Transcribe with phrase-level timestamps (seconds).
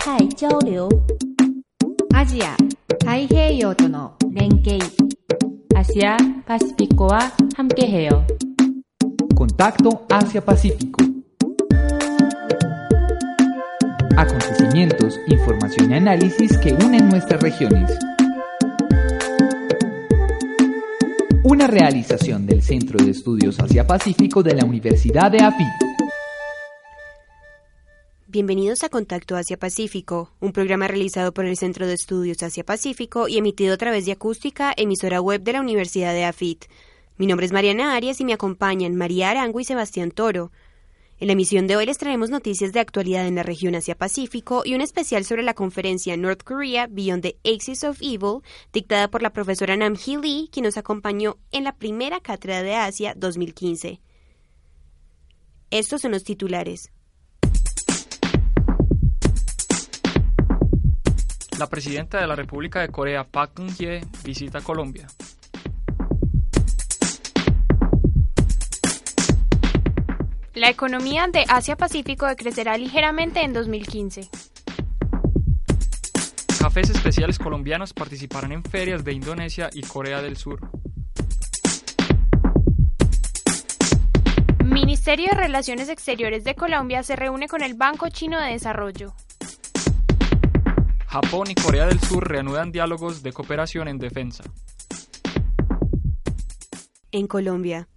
[0.00, 0.88] 泰交流
[2.14, 2.56] アジア
[3.04, 4.78] 太平洋との連携
[5.74, 7.20] アシアパシフィコは
[7.56, 8.24] 함께해요
[9.34, 11.04] コンタクト Asia-Pacífico.
[14.16, 17.98] Acontecimientos, información y análisis que unen nuestras regiones.
[21.44, 25.89] Una realización del Centro de Estudios Asia-Pacífico de la Universidad de AFIT.
[28.33, 33.73] Bienvenidos a Contacto Asia-Pacífico, un programa realizado por el Centro de Estudios Asia-Pacífico y emitido
[33.73, 36.63] a través de Acústica, emisora web de la Universidad de AFIT.
[37.17, 40.53] Mi nombre es Mariana Arias y me acompañan María Arango y Sebastián Toro.
[41.19, 44.75] En la emisión de hoy les traemos noticias de actualidad en la región Asia-Pacífico y
[44.75, 49.33] un especial sobre la conferencia North Korea Beyond the Axis of Evil, dictada por la
[49.33, 53.99] profesora Nam Hee Lee, quien nos acompañó en la primera cátedra de Asia 2015.
[55.69, 56.93] Estos son los titulares.
[61.61, 65.05] La presidenta de la República de Corea, Park Geun-hye, visita Colombia.
[70.55, 74.27] La economía de Asia-Pacífico decrecerá ligeramente en 2015.
[76.59, 80.61] Cafés especiales colombianos participarán en ferias de Indonesia y Corea del Sur.
[84.65, 89.13] Ministerio de Relaciones Exteriores de Colombia se reúne con el Banco Chino de Desarrollo.
[91.11, 94.45] Japón y Corea del Sur reanudan diálogos de cooperación en defensa.
[97.11, 97.89] En Colombia,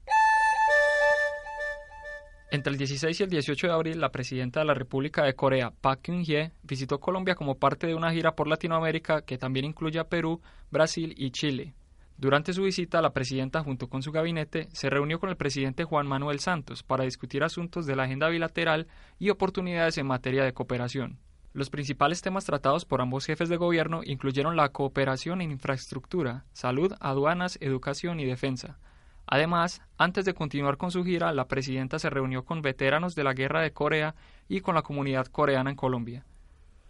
[2.51, 5.73] Entre el 16 y el 18 de abril, la presidenta de la República de Corea,
[5.81, 10.09] Park Geun-hye, visitó Colombia como parte de una gira por Latinoamérica que también incluye a
[10.09, 10.43] Perú,
[10.73, 11.77] Brasil y Chile.
[12.17, 16.09] Durante su visita, la presidenta, junto con su gabinete, se reunió con el presidente Juan
[16.09, 18.89] Manuel Santos para discutir asuntos de la agenda bilateral
[19.21, 21.21] y oportunidades en materia de cooperación.
[21.55, 26.93] Los principales temas tratados por ambos jefes de gobierno incluyeron la cooperación en infraestructura, salud,
[26.99, 28.81] aduanas, educación y defensa.
[29.25, 33.35] Además, antes de continuar con su gira, la presidenta se reunió con veteranos de la
[33.35, 34.17] Guerra de Corea
[34.49, 36.27] y con la comunidad coreana en Colombia.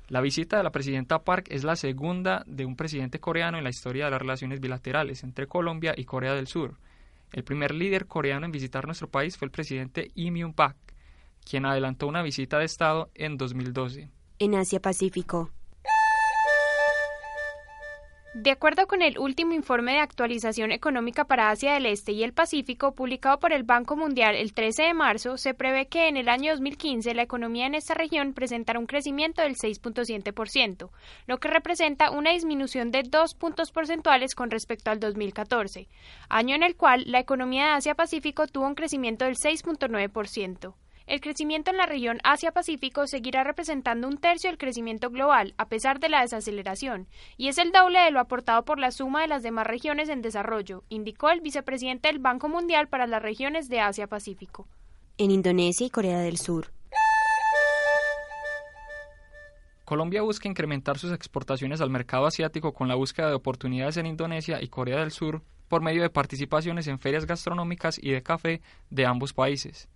[0.09, 3.71] La visita de la presidenta Park es la segunda de un presidente coreano en la
[3.71, 6.79] historia de las relaciones bilaterales entre Colombia y Corea del Sur.
[7.33, 10.77] El primer líder coreano en visitar nuestro país fue el presidente Lee Myung-bak,
[11.45, 14.09] quien adelantó una visita de Estado en 2012.
[14.39, 15.51] En Asia-Pacífico.
[18.35, 22.33] De acuerdo con el último informe de actualización económica para Asia del Este y el
[22.33, 26.29] Pacífico, publicado por el Banco Mundial el 13 de marzo, se prevé que en el
[26.29, 30.91] año 2015 la economía en esta región presentará un crecimiento del 6.7%,
[31.29, 35.87] lo que representa una disminución de dos puntos porcentuales con respecto al 2014,
[36.29, 40.75] año en el cual la economía de Asia-Pacífico tuvo un crecimiento del 6.9%.
[41.07, 46.01] El crecimiento en la región Asia-Pacífico seguirá representando un tercio del crecimiento global, a pesar
[46.01, 49.43] de la desaceleración, y es el doble de lo aportado por la suma de las
[49.43, 54.67] demás regiones en desarrollo, indicó el vicepresidente del Banco Mundial para las regiones de Asia-Pacífico.
[55.19, 56.73] En Indonesia y Corea del Sur.
[59.85, 64.63] Colombia busca incrementar sus exportaciones al mercado asiático con la búsqueda de oportunidades en Indonesia
[64.63, 69.05] y Corea del Sur por medio de participaciones en ferias gastronómicas y de café de
[69.05, 69.89] ambos países.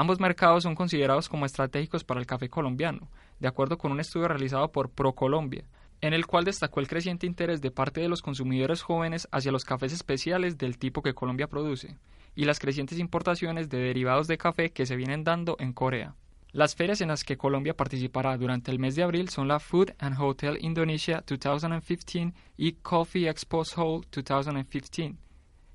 [0.00, 3.08] Ambos mercados son considerados como estratégicos para el café colombiano,
[3.40, 5.64] de acuerdo con un estudio realizado por ProColombia,
[6.00, 9.64] en el cual destacó el creciente interés de parte de los consumidores jóvenes hacia los
[9.64, 11.96] cafés especiales del tipo que Colombia produce,
[12.36, 16.14] y las crecientes importaciones de derivados de café que se vienen dando en Corea.
[16.52, 19.94] Las ferias en las que Colombia participará durante el mes de abril son la Food
[19.98, 25.16] and Hotel Indonesia 2015 y Coffee Expo Seoul 2015.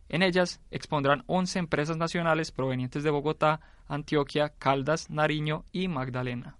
[0.09, 6.57] En ellas expondrán 11 empresas nacionales provenientes de Bogotá, Antioquia, Caldas, Nariño y Magdalena.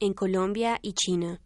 [0.00, 1.40] En Colombia y China.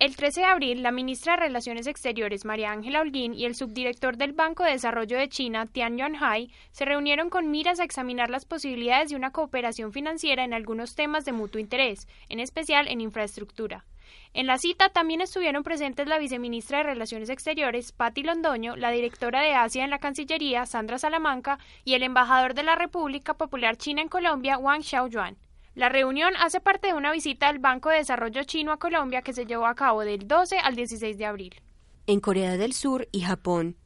[0.00, 4.16] El 13 de abril, la ministra de Relaciones Exteriores, María Ángela Holguín, y el subdirector
[4.16, 8.46] del Banco de Desarrollo de China, Tian Yuanhai, se reunieron con miras a examinar las
[8.46, 13.84] posibilidades de una cooperación financiera en algunos temas de mutuo interés, en especial en infraestructura.
[14.32, 19.42] En la cita también estuvieron presentes la viceministra de Relaciones Exteriores, Patti Londoño, la directora
[19.42, 24.02] de Asia en la Cancillería, Sandra Salamanca, y el embajador de la República Popular China
[24.02, 25.36] en Colombia, Wang Xiaoyuan.
[25.74, 29.32] La reunión hace parte de una visita del Banco de Desarrollo Chino a Colombia que
[29.32, 31.62] se llevó a cabo del 12 al 16 de abril.
[32.06, 33.76] En Corea del Sur y Japón.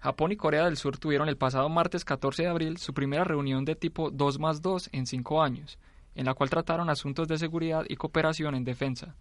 [0.00, 3.64] Japón y Corea del Sur tuvieron el pasado martes 14 de abril su primera reunión
[3.64, 5.78] de tipo 2 más 2 en cinco años,
[6.18, 9.14] en la cual trataron asuntos de seguridad y cooperación en defensa.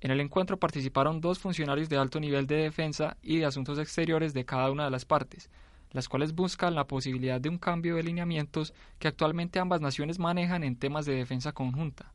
[0.00, 4.34] En el encuentro participaron dos funcionarios de alto nivel de defensa y de asuntos exteriores
[4.34, 5.50] de cada una de las partes,
[5.90, 10.62] las cuales buscan la posibilidad de un cambio de lineamientos que actualmente ambas naciones manejan
[10.62, 12.12] en temas de defensa conjunta.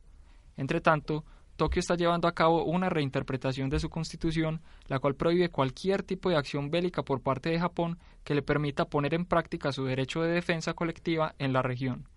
[0.56, 1.26] Entre tanto,
[1.56, 6.30] Tokio está llevando a cabo una reinterpretación de su constitución, la cual prohíbe cualquier tipo
[6.30, 10.22] de acción bélica por parte de Japón que le permita poner en práctica su derecho
[10.22, 12.08] de defensa colectiva en la región.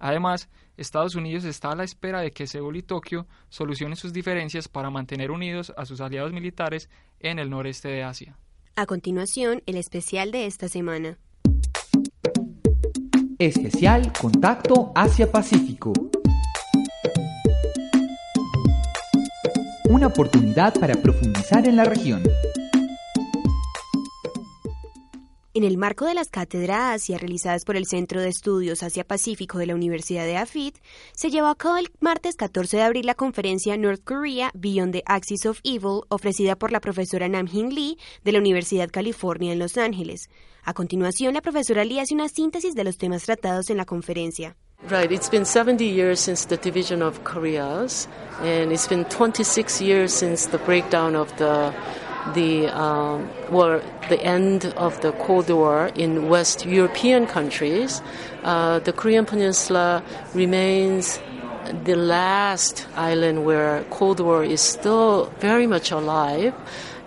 [0.00, 0.48] Además,
[0.78, 4.90] Estados Unidos está a la espera de que Seúl y Tokio solucionen sus diferencias para
[4.90, 6.88] mantener unidos a sus aliados militares
[7.20, 8.36] en el noreste de Asia.
[8.76, 11.18] A continuación, el especial de esta semana.
[13.38, 15.92] Especial Contacto Asia-Pacífico.
[19.90, 22.22] Una oportunidad para profundizar en la región.
[25.60, 29.66] En el marco de las cátedras Asia realizadas por el Centro de Estudios Asia-Pacífico de
[29.66, 30.78] la Universidad de AFIT,
[31.12, 35.02] se llevó a cabo el martes 14 de abril la conferencia North Korea Beyond the
[35.04, 39.58] Axis of Evil, ofrecida por la profesora Nam Hin Lee de la Universidad California en
[39.58, 40.30] Los Ángeles.
[40.64, 44.56] A continuación, la profesora Lee hace una síntesis de los temas tratados en la conferencia.
[44.88, 48.08] Right, it's been 70 years since the division of Koreas,
[48.42, 51.70] and it's been 26 years since the breakdown of the
[52.34, 58.02] the um, well, the end of the Cold War in West European countries,
[58.44, 60.02] uh, the Korean Peninsula
[60.34, 61.20] remains
[61.84, 66.54] the last island where Cold War is still very much alive.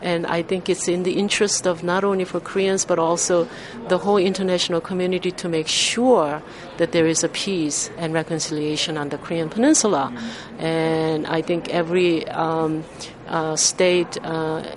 [0.02, 3.48] And I think it's in the interest of not only for Koreans but also
[3.88, 6.44] the whole international community to make sure
[6.76, 10.12] that there is a peace and reconciliation on the Korean Peninsula.
[10.60, 12.84] And I think every um,
[13.30, 14.76] uh, state uh,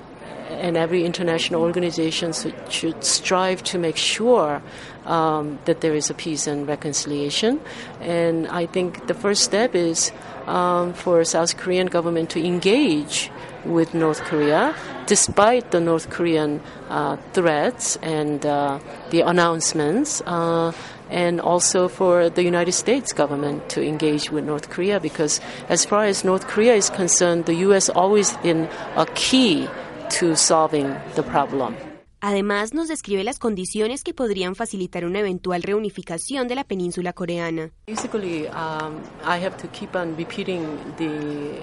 [0.56, 2.32] and every international organization
[2.69, 4.62] should strive to make sure
[5.05, 7.61] um, that there is a peace and reconciliation.
[8.00, 10.12] And I think the first step is
[10.47, 13.31] um, for South Korean government to engage
[13.64, 14.75] with North Korea,
[15.06, 18.79] despite the North Korean uh, threats and uh,
[19.11, 20.20] the announcements.
[20.23, 20.73] Uh,
[21.08, 26.05] and also for the United States government to engage with North Korea because as far
[26.05, 27.88] as North Korea is concerned, the U.S.
[27.88, 29.69] always been a key
[30.11, 31.75] to solving the problem.
[32.20, 37.70] Además, nos describe las condiciones que podrían facilitar una eventual reunificación de la península coreana.
[37.87, 40.64] Basically, um, I have to keep on repeating
[40.97, 41.61] the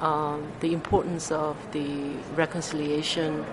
[0.00, 3.44] um, the importance of the reconciliation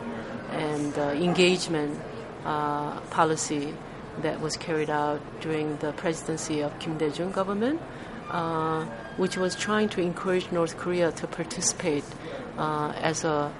[0.51, 1.97] and uh, engagement
[2.45, 3.73] uh, policy
[4.21, 7.79] that was carried out during the presidency of Kim Dae-jung government,
[8.31, 8.85] uh,
[9.17, 12.05] which was trying to encourage North Korea to participate
[12.57, 13.51] uh, as a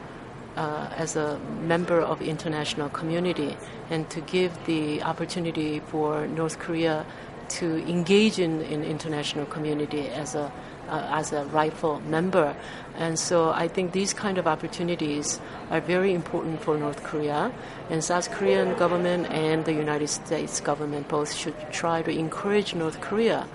[0.58, 3.56] uh, as a member of international community
[3.90, 7.06] and to give the opportunity for North Korea
[7.50, 10.52] to engage in, in international community as a
[10.90, 12.56] uh, as a rightful member.
[12.96, 15.40] And so I think these kind of opportunities
[15.70, 17.52] are very important for North Korea.
[17.90, 23.02] And South Korean government and the United States government both should try to encourage North
[23.02, 23.48] Korea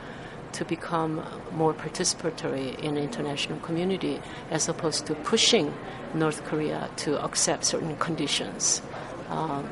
[0.52, 1.22] to become
[1.52, 4.20] more participatory in the international community
[4.50, 5.72] as opposed to pushing
[6.14, 8.82] North Korea to accept certain conditions.
[9.30, 9.68] Um,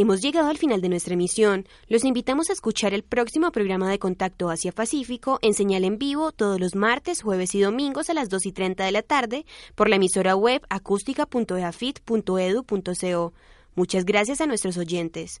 [0.00, 1.66] Hemos llegado al final de nuestra emisión.
[1.88, 6.30] Los invitamos a escuchar el próximo programa de Contacto Asia Pacífico en señal en vivo
[6.30, 9.44] todos los martes, jueves y domingos a las 2 y 30 de la tarde
[9.74, 13.32] por la emisora web acústica.eafit.edu.co.
[13.74, 15.40] Muchas gracias a nuestros oyentes.